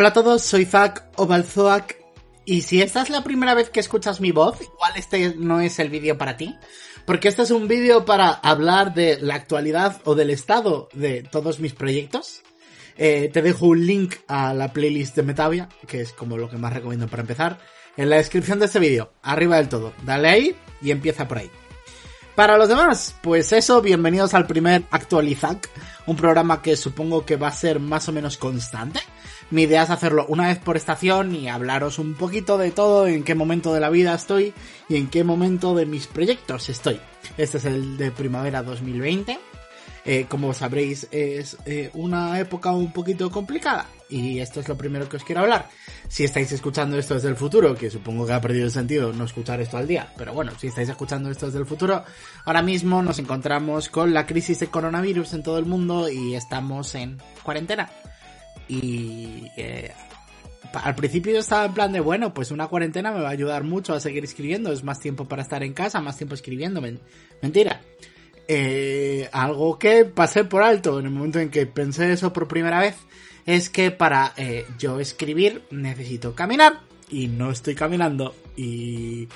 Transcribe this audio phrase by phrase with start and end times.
[0.00, 1.94] Hola a todos, soy Zack Obalzoak
[2.46, 5.78] y si esta es la primera vez que escuchas mi voz, igual este no es
[5.78, 6.56] el vídeo para ti,
[7.04, 11.60] porque este es un vídeo para hablar de la actualidad o del estado de todos
[11.60, 12.40] mis proyectos.
[12.96, 16.56] Eh, te dejo un link a la playlist de Metavia, que es como lo que
[16.56, 17.58] más recomiendo para empezar,
[17.98, 19.92] en la descripción de este vídeo, arriba del todo.
[20.06, 21.50] Dale ahí y empieza por ahí.
[22.34, 25.68] Para los demás, pues eso, bienvenidos al primer Actualizac,
[26.06, 29.00] un programa que supongo que va a ser más o menos constante.
[29.50, 33.24] Mi idea es hacerlo una vez por estación y hablaros un poquito de todo, en
[33.24, 34.54] qué momento de la vida estoy
[34.88, 37.00] y en qué momento de mis proyectos estoy.
[37.36, 39.38] Este es el de primavera 2020.
[40.04, 43.86] Eh, como sabréis, es eh, una época un poquito complicada.
[44.08, 45.68] Y esto es lo primero que os quiero hablar.
[46.08, 49.24] Si estáis escuchando esto desde el futuro, que supongo que ha perdido el sentido no
[49.24, 52.04] escuchar esto al día, pero bueno, si estáis escuchando esto desde el futuro,
[52.44, 56.94] ahora mismo nos encontramos con la crisis de coronavirus en todo el mundo y estamos
[56.94, 57.90] en cuarentena.
[58.70, 59.90] Y eh,
[60.72, 63.64] al principio yo estaba en plan de, bueno, pues una cuarentena me va a ayudar
[63.64, 66.80] mucho a seguir escribiendo, es más tiempo para estar en casa, más tiempo escribiendo,
[67.42, 67.80] mentira.
[68.46, 72.80] Eh, algo que pasé por alto en el momento en que pensé eso por primera
[72.80, 72.96] vez
[73.46, 79.28] es que para eh, yo escribir necesito caminar y no estoy caminando y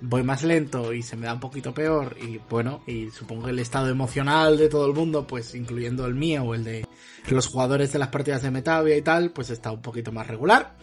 [0.00, 3.50] voy más lento y se me da un poquito peor y bueno, y supongo que
[3.50, 6.86] el estado emocional de todo el mundo, pues incluyendo el mío o el de
[7.28, 10.76] los jugadores de las partidas de Metavia y tal, pues está un poquito más regular.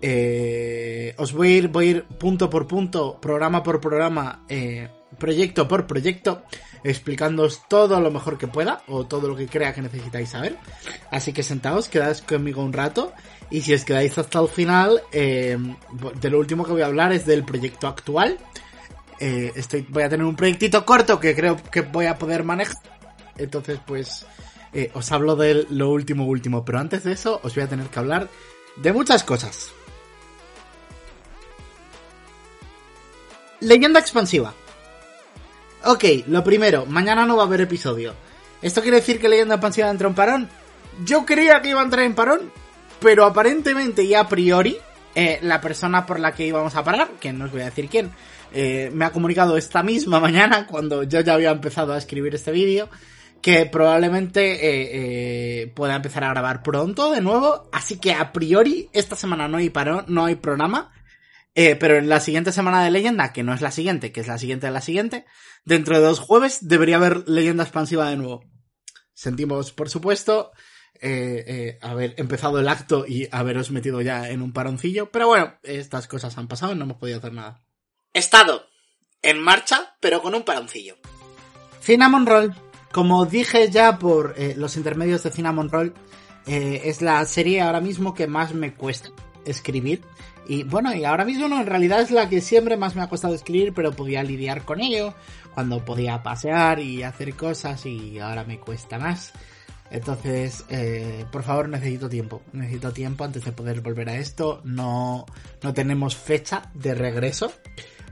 [0.00, 4.88] Eh, os voy a ir, voy a ir punto por punto, programa por programa, eh,
[5.18, 6.42] proyecto por proyecto,
[6.82, 10.58] explicándoos todo lo mejor que pueda o todo lo que crea que necesitáis saber.
[11.10, 13.12] Así que sentaos, quedáis conmigo un rato
[13.54, 15.56] y si os quedáis hasta el final, eh,
[16.20, 18.36] de lo último que voy a hablar es del proyecto actual.
[19.20, 19.52] Eh,
[19.90, 22.74] voy a tener un proyectito corto que creo que voy a poder manejar.
[23.38, 24.26] Entonces, pues,
[24.72, 26.64] eh, os hablo de lo último, último.
[26.64, 28.28] Pero antes de eso, os voy a tener que hablar
[28.74, 29.70] de muchas cosas.
[33.60, 34.52] Leyenda expansiva.
[35.84, 38.14] Ok, lo primero, mañana no va a haber episodio.
[38.62, 40.48] ¿Esto quiere decir que Leyenda expansiva entra en parón?
[41.04, 42.50] Yo creía que iba a entrar en parón,
[43.04, 44.78] pero aparentemente y a priori,
[45.14, 47.90] eh, la persona por la que íbamos a parar, que no os voy a decir
[47.90, 48.10] quién,
[48.50, 52.50] eh, me ha comunicado esta misma mañana, cuando yo ya había empezado a escribir este
[52.50, 52.88] vídeo,
[53.42, 57.68] que probablemente eh, pueda empezar a grabar pronto de nuevo.
[57.72, 60.90] Así que a priori, esta semana no hay parón, no hay programa.
[61.54, 64.38] pero en la siguiente semana de leyenda, que no es la siguiente, que es la
[64.38, 65.26] siguiente de la siguiente,
[65.66, 68.44] dentro de dos jueves debería haber leyenda expansiva de nuevo.
[69.12, 70.52] Sentimos, por supuesto,
[71.06, 75.10] eh, eh, haber empezado el acto y haberos metido ya en un paroncillo.
[75.10, 77.62] Pero bueno, estas cosas han pasado y no hemos podido hacer nada.
[78.14, 78.64] Estado
[79.20, 80.96] en marcha, pero con un paroncillo.
[81.82, 82.54] Cinnamon Roll.
[82.90, 85.92] Como dije ya por eh, los intermedios de Cinnamon Roll,
[86.46, 89.10] es la serie ahora mismo que más me cuesta
[89.44, 90.00] escribir.
[90.46, 93.10] Y bueno, y ahora mismo no, en realidad es la que siempre más me ha
[93.10, 95.14] costado escribir, pero podía lidiar con ello
[95.52, 99.32] cuando podía pasear y hacer cosas y ahora me cuesta más.
[99.94, 102.42] Entonces, eh, por favor, necesito tiempo.
[102.52, 104.60] Necesito tiempo antes de poder volver a esto.
[104.64, 105.24] No,
[105.62, 107.52] no tenemos fecha de regreso.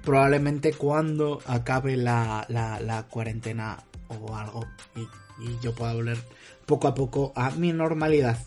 [0.05, 5.09] Probablemente cuando acabe la, la, la cuarentena o algo y,
[5.61, 6.19] yo pueda volver
[6.67, 8.39] poco a poco a mi normalidad.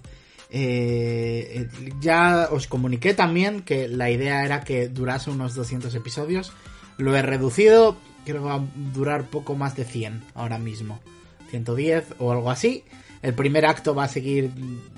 [0.49, 1.67] Eh,
[1.99, 6.53] ya os comuniqué también que la idea era que durase unos 200 episodios.
[6.97, 11.01] Lo he reducido, creo que va a durar poco más de 100 ahora mismo.
[11.49, 12.85] 110 o algo así.
[13.21, 14.51] El primer acto va a seguir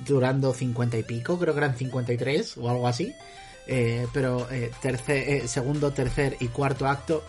[0.06, 3.14] durando 50 y pico, creo que eran 53 o algo así.
[3.70, 7.24] Eh, pero eh, eh, segundo, tercer y cuarto acto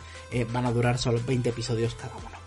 [0.52, 2.38] van a durar solo 20 episodios cada uno.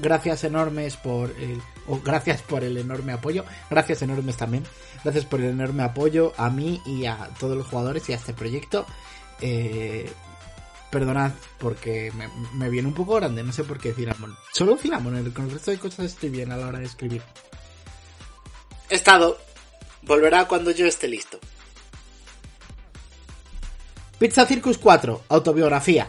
[0.00, 3.44] Gracias enormes por el, o gracias por el enorme apoyo.
[3.68, 4.64] Gracias enormes también.
[5.02, 8.32] Gracias por el enorme apoyo a mí y a todos los jugadores y a este
[8.32, 8.86] proyecto.
[9.40, 10.10] Eh,
[10.90, 14.36] perdonad porque me, me, viene un poco grande, no sé por qué Cinnamon.
[14.52, 17.22] Solo Cinnamon, con el resto de cosas estoy bien a la hora de escribir.
[18.88, 19.38] Estado.
[20.02, 21.38] Volverá cuando yo esté listo.
[24.18, 26.08] Pizza Circus 4, autobiografía.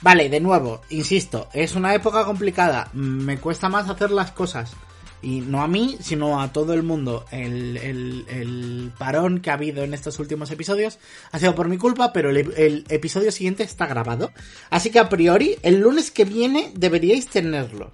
[0.00, 2.90] Vale, de nuevo, insisto, es una época complicada.
[2.92, 4.72] Me cuesta más hacer las cosas.
[5.20, 7.24] Y no a mí, sino a todo el mundo.
[7.30, 10.98] El, el, parón que ha habido en estos últimos episodios
[11.32, 14.30] ha sido por mi culpa, pero el, el, episodio siguiente está grabado.
[14.70, 17.90] Así que a priori, el lunes que viene deberíais tenerlo.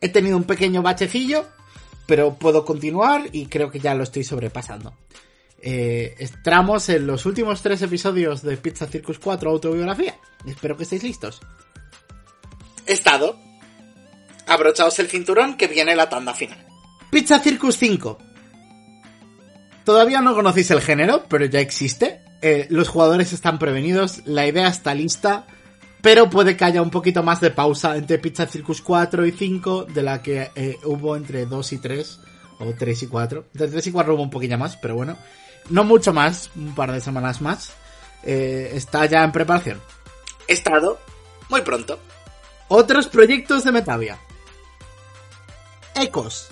[0.00, 1.46] He tenido un pequeño bachecillo,
[2.06, 4.94] pero puedo continuar y creo que ya lo estoy sobrepasando.
[5.60, 10.16] Eh, entramos en los últimos tres episodios de Pizza Circus 4 autobiografía.
[10.46, 11.40] Espero que estéis listos.
[12.86, 13.47] Estado.
[14.48, 16.58] Abrochaos el cinturón que viene la tanda final.
[17.10, 18.18] Pizza Circus 5.
[19.84, 22.20] Todavía no conocéis el género, pero ya existe.
[22.42, 25.46] Eh, los jugadores están prevenidos, la idea está lista,
[26.02, 29.84] pero puede que haya un poquito más de pausa entre Pizza Circus 4 y 5
[29.84, 32.20] de la que eh, hubo entre 2 y 3,
[32.60, 33.44] o 3 y 4.
[33.52, 35.16] De 3 y 4 hubo un poquillo más, pero bueno,
[35.70, 37.72] no mucho más, un par de semanas más.
[38.22, 39.80] Eh, está ya en preparación.
[40.46, 40.98] Estado
[41.48, 41.98] muy pronto.
[42.68, 44.18] Otros proyectos de Metavia.
[46.02, 46.48] Ecos.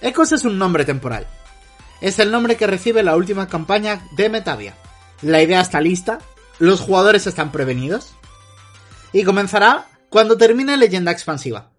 [0.00, 1.26] Ecos es un nombre temporal.
[2.00, 4.76] Es el nombre que recibe la última campaña de Metavia.
[5.22, 6.18] La idea está lista,
[6.58, 8.14] los jugadores están prevenidos,
[9.12, 11.70] y comenzará cuando termine Leyenda Expansiva.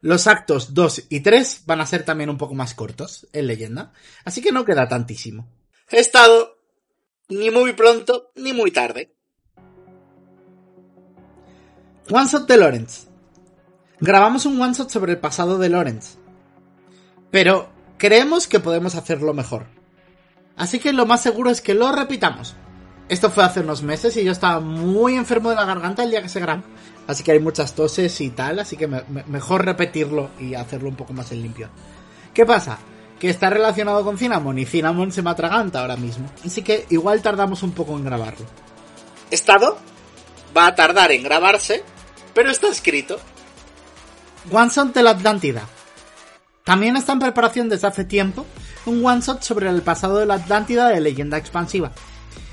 [0.00, 3.92] Los actos 2 y 3 van a ser también un poco más cortos en Leyenda,
[4.24, 5.48] así que no queda tantísimo.
[5.90, 6.58] He estado
[7.28, 9.14] ni muy pronto ni muy tarde.
[12.10, 13.07] One Shot de Lawrence.
[14.00, 16.18] Grabamos un one shot sobre el pasado de Lawrence.
[17.30, 19.66] Pero creemos que podemos hacerlo mejor.
[20.56, 22.54] Así que lo más seguro es que lo repitamos.
[23.08, 26.22] Esto fue hace unos meses y yo estaba muy enfermo de la garganta el día
[26.22, 26.62] que se grabó.
[27.06, 31.14] Así que hay muchas toses y tal, así que mejor repetirlo y hacerlo un poco
[31.14, 31.70] más en limpio.
[32.34, 32.78] ¿Qué pasa?
[33.18, 36.30] Que está relacionado con Cinnamon y Cinnamon se me atraganta ahora mismo.
[36.44, 38.44] Así que igual tardamos un poco en grabarlo.
[39.30, 39.78] Estado
[40.56, 41.82] va a tardar en grabarse,
[42.34, 43.18] pero está escrito.
[44.50, 45.62] One Shot de la Atlántida.
[46.64, 48.44] También está en preparación desde hace tiempo
[48.88, 51.92] un one shot sobre el pasado de la Atlántida de leyenda expansiva.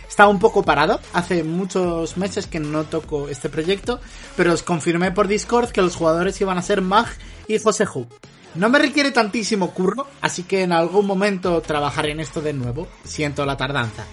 [0.07, 3.99] Está un poco parado, hace muchos meses que no toco este proyecto,
[4.37, 7.07] pero os confirmé por Discord que los jugadores iban a ser Mag
[7.47, 8.07] y Joseju.
[8.55, 12.87] No me requiere tantísimo curro, así que en algún momento trabajaré en esto de nuevo.
[13.03, 14.05] Siento la tardanza.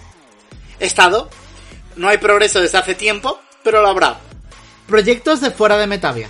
[0.79, 1.29] Estado.
[1.95, 4.17] No hay progreso desde hace tiempo, pero lo habrá.
[4.87, 6.27] Proyectos de fuera de Metavia.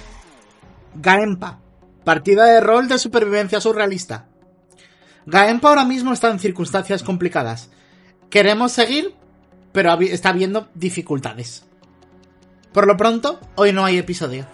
[0.95, 1.59] Gaempa.
[2.03, 4.27] Partida de rol de supervivencia surrealista.
[5.25, 7.69] Gaempa ahora mismo está en circunstancias complicadas.
[8.29, 9.15] Queremos seguir,
[9.71, 11.63] pero está habiendo dificultades.
[12.73, 14.45] Por lo pronto, hoy no hay episodio.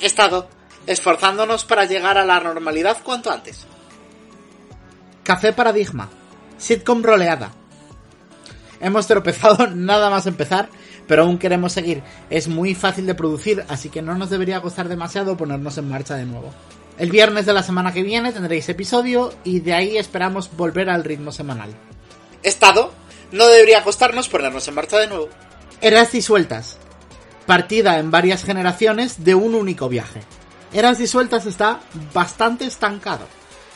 [0.00, 0.48] He estado
[0.86, 3.66] esforzándonos para llegar a la normalidad cuanto antes.
[5.22, 6.08] Café Paradigma.
[6.58, 7.52] Sitcom roleada.
[8.80, 10.68] Hemos tropezado nada más empezar,
[11.06, 12.02] pero aún queremos seguir.
[12.30, 16.16] Es muy fácil de producir, así que no nos debería costar demasiado ponernos en marcha
[16.16, 16.52] de nuevo.
[16.98, 21.04] El viernes de la semana que viene tendréis episodio y de ahí esperamos volver al
[21.04, 21.70] ritmo semanal.
[22.42, 22.92] Estado
[23.32, 25.28] no debería costarnos ponernos en marcha de nuevo.
[25.80, 26.76] Eras disueltas.
[27.46, 30.20] Partida en varias generaciones de un único viaje.
[30.72, 31.80] Eras disueltas está
[32.12, 33.26] bastante estancado.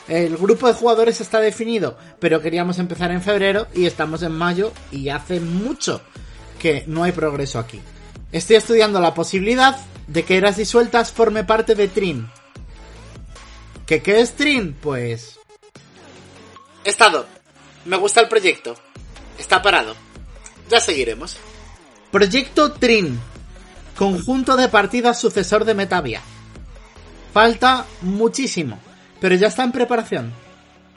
[0.07, 4.71] El grupo de jugadores está definido, pero queríamos empezar en febrero y estamos en mayo
[4.89, 6.01] y hace mucho
[6.57, 7.81] que no hay progreso aquí.
[8.31, 9.77] Estoy estudiando la posibilidad
[10.07, 12.29] de que Eras disueltas forme parte de Trin.
[13.85, 14.73] ¿Qué, qué es Trin?
[14.73, 15.39] Pues...
[16.83, 17.25] Estado.
[17.85, 18.75] Me gusta el proyecto.
[19.37, 19.95] Está parado.
[20.69, 21.37] Ya seguiremos.
[22.11, 23.19] Proyecto Trin.
[23.95, 26.21] Conjunto de partidas sucesor de Metavia.
[27.33, 28.79] Falta muchísimo,
[29.19, 30.33] pero ya está en preparación.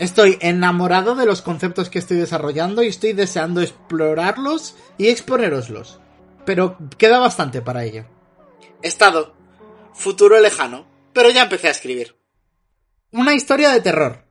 [0.00, 6.00] Estoy enamorado de los conceptos que estoy desarrollando y estoy deseando explorarlos y exponeroslos.
[6.46, 8.06] Pero queda bastante para ello.
[8.80, 9.34] Estado.
[9.92, 10.86] Futuro lejano.
[11.12, 12.16] Pero ya empecé a escribir.
[13.10, 14.24] Una historia de terror.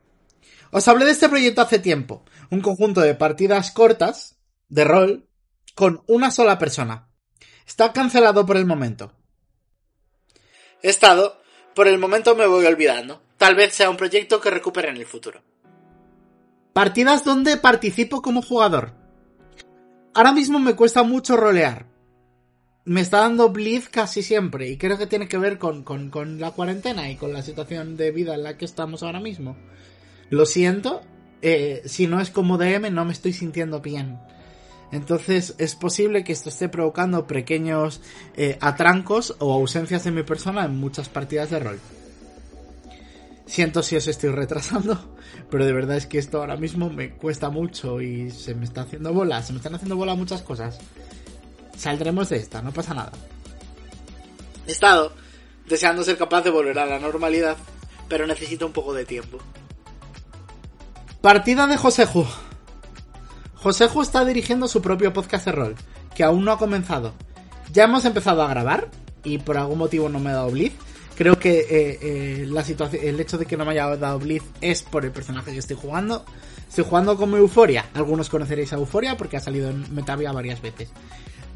[0.72, 4.39] Os hablé de este proyecto hace tiempo, un conjunto de partidas cortas,
[4.70, 5.29] de rol,
[5.75, 7.10] con una sola persona.
[7.67, 9.13] Está cancelado por el momento.
[10.82, 11.39] Estado,
[11.75, 13.22] por el momento me voy olvidando.
[13.38, 15.43] Tal vez sea un proyecto que recupere en el futuro.
[16.73, 18.93] Partidas donde participo como jugador.
[20.13, 21.88] Ahora mismo me cuesta mucho rolear.
[22.85, 26.39] Me está dando blitz casi siempre y creo que tiene que ver con, con, con
[26.39, 29.55] la cuarentena y con la situación de vida en la que estamos ahora mismo.
[30.29, 31.01] Lo siento,
[31.41, 34.19] eh, si no es como DM no me estoy sintiendo bien.
[34.91, 38.01] Entonces es posible que esto esté provocando pequeños
[38.35, 41.79] eh, atrancos o ausencias de mi persona en muchas partidas de rol.
[43.50, 45.18] Siento si os estoy retrasando,
[45.50, 48.82] pero de verdad es que esto ahora mismo me cuesta mucho y se me está
[48.82, 50.77] haciendo bola, se me están haciendo bola muchas cosas.
[51.75, 53.12] Saldremos de esta, no pasa nada.
[54.68, 55.13] He estado
[55.68, 57.58] deseando ser capaz de volver a la normalidad,
[58.08, 59.39] pero necesito un poco de tiempo.
[61.22, 62.27] Partida de Joseju.
[63.56, 65.75] Joseju está dirigiendo su propio podcast de rol,
[66.13, 67.15] que aún no ha comenzado.
[67.74, 68.89] Ya hemos empezado a grabar,
[69.24, 70.88] y por algún motivo no me ha dado blitz.
[71.19, 74.45] Creo que eh, eh, la situación, el hecho de que no me haya dado blitz
[74.61, 76.23] es por el personaje que estoy jugando.
[76.69, 77.89] Estoy jugando como Euforia.
[77.93, 80.93] Algunos conoceréis a Euforia porque ha salido en Metavia varias veces.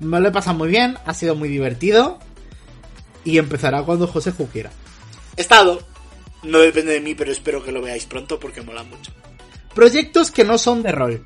[0.01, 2.19] Me lo he pasado muy bien, ha sido muy divertido.
[3.23, 4.69] Y empezará cuando Joseju quiera.
[5.37, 5.81] Estado.
[6.43, 9.13] No depende de mí, pero espero que lo veáis pronto porque mola mucho.
[9.73, 11.23] Proyectos que no son de rol.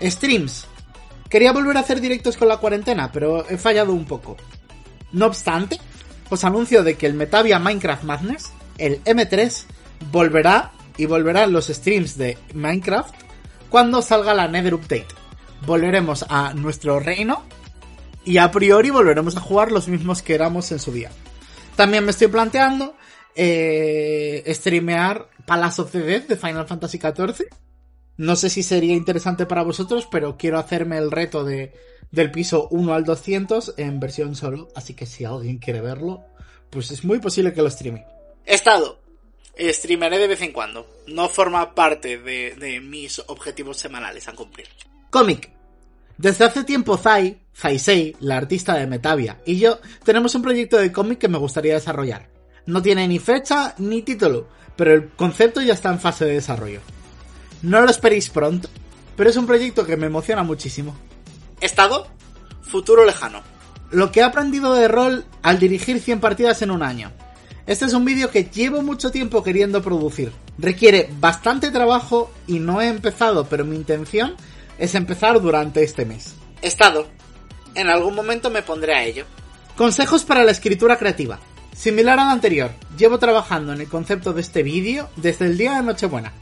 [0.00, 0.64] Streams.
[1.28, 4.38] Quería volver a hacer directos con la cuarentena, pero he fallado un poco.
[5.12, 5.78] No obstante,
[6.32, 9.64] os anuncio de que el Metavia Minecraft Madness, el M3,
[10.10, 13.14] volverá y volverán los streams de Minecraft
[13.68, 15.08] cuando salga la Nether Update.
[15.66, 17.42] Volveremos a nuestro reino
[18.24, 21.10] y a priori volveremos a jugar los mismos que éramos en su día.
[21.76, 22.96] También me estoy planteando
[23.34, 27.44] eh, streamear Palace of the Dead de Final Fantasy XIV.
[28.22, 31.72] No sé si sería interesante para vosotros, pero quiero hacerme el reto de,
[32.12, 36.22] del piso 1 al 200 en versión solo, así que si alguien quiere verlo,
[36.70, 38.06] pues es muy posible que lo streame.
[38.46, 39.00] Estado.
[39.58, 40.86] Streameré de vez en cuando.
[41.08, 44.68] No forma parte de, de mis objetivos semanales a cumplir.
[45.10, 45.50] Cómic.
[46.16, 50.92] Desde hace tiempo Zai, Zaisei, la artista de Metavia, y yo tenemos un proyecto de
[50.92, 52.28] cómic que me gustaría desarrollar.
[52.66, 56.82] No tiene ni fecha ni título, pero el concepto ya está en fase de desarrollo.
[57.62, 58.68] No lo esperéis pronto,
[59.16, 60.96] pero es un proyecto que me emociona muchísimo.
[61.60, 62.08] Estado.
[62.62, 63.42] Futuro lejano.
[63.90, 67.12] Lo que he aprendido de rol al dirigir 100 partidas en un año.
[67.66, 70.32] Este es un vídeo que llevo mucho tiempo queriendo producir.
[70.58, 74.34] Requiere bastante trabajo y no he empezado, pero mi intención
[74.78, 76.34] es empezar durante este mes.
[76.62, 77.06] Estado.
[77.74, 79.24] En algún momento me pondré a ello.
[79.76, 81.38] Consejos para la escritura creativa.
[81.74, 85.82] Similar al anterior, llevo trabajando en el concepto de este vídeo desde el día de
[85.82, 86.32] Nochebuena.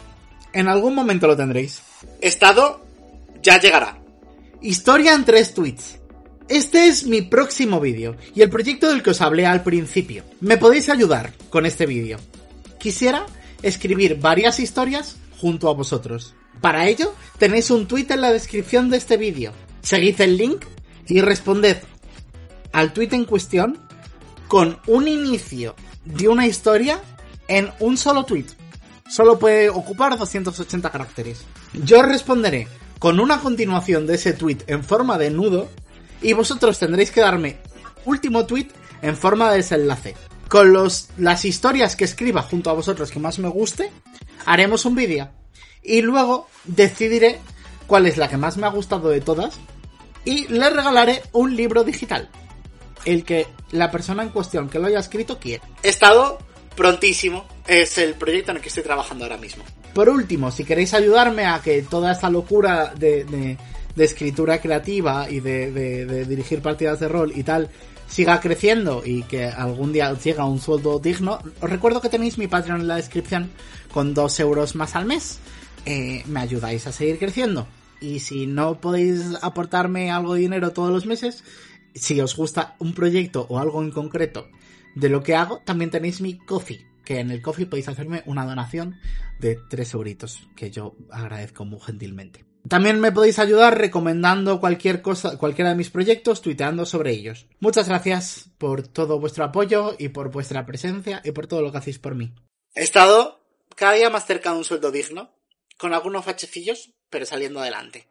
[0.52, 1.82] En algún momento lo tendréis.
[2.20, 2.84] Estado.
[3.42, 3.98] Ya llegará.
[4.60, 6.00] Historia en tres tweets.
[6.48, 10.24] Este es mi próximo vídeo y el proyecto del que os hablé al principio.
[10.40, 12.18] Me podéis ayudar con este vídeo.
[12.78, 13.24] Quisiera
[13.62, 16.34] escribir varias historias junto a vosotros.
[16.60, 19.52] Para ello, tenéis un tweet en la descripción de este vídeo.
[19.80, 20.64] Seguid el link
[21.06, 21.78] y responded
[22.72, 23.78] al tweet en cuestión
[24.48, 27.00] con un inicio de una historia
[27.48, 28.46] en un solo tweet.
[29.10, 31.44] Solo puede ocupar 280 caracteres.
[31.72, 32.68] Yo responderé
[33.00, 35.68] con una continuación de ese tweet en forma de nudo
[36.22, 37.56] y vosotros tendréis que darme
[38.04, 38.68] último tweet
[39.02, 40.14] en forma de desenlace.
[40.48, 43.90] Con los, las historias que escriba junto a vosotros que más me guste,
[44.46, 45.28] haremos un vídeo.
[45.82, 47.40] Y luego decidiré
[47.88, 49.58] cuál es la que más me ha gustado de todas.
[50.24, 52.28] Y le regalaré un libro digital.
[53.04, 55.64] El que la persona en cuestión que lo haya escrito quiere.
[55.82, 56.38] Estado
[56.80, 57.44] prontísimo.
[57.66, 59.62] Es el proyecto en el que estoy trabajando ahora mismo.
[59.92, 63.58] Por último, si queréis ayudarme a que toda esta locura de, de,
[63.94, 67.68] de escritura creativa y de, de, dirigir partidas de rol y tal
[68.08, 72.08] siga creciendo y que algún día os llegue a un sueldo digno, os recuerdo que
[72.08, 73.50] tenéis mi Patreon en la descripción
[73.92, 75.38] con 2 euros más al mes.
[75.84, 77.66] Eh, me ayudáis a seguir creciendo.
[78.00, 81.44] Y si no podéis aportarme algo de dinero todos los meses,
[81.94, 84.48] si os gusta un proyecto o algo en concreto
[84.94, 88.44] de lo que hago, también tenéis mi coffee, que en el coffee podéis hacerme una
[88.44, 88.98] donación
[89.38, 92.44] de 3 euritos, que yo agradezco muy gentilmente.
[92.68, 97.46] También me podéis ayudar recomendando cualquier cosa, cualquiera de mis proyectos, tuiteando sobre ellos.
[97.58, 101.78] Muchas gracias por todo vuestro apoyo y por vuestra presencia y por todo lo que
[101.78, 102.34] hacéis por mí.
[102.74, 103.40] He estado
[103.76, 105.30] cada día más cerca de un sueldo digno,
[105.78, 108.09] con algunos fachecillos, pero saliendo adelante.